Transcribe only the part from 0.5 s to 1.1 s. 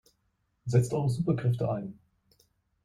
Setzt